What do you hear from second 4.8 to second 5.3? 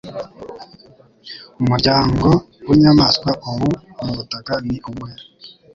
uwuhe.